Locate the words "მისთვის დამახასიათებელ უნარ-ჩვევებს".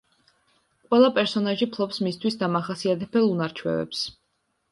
2.07-4.01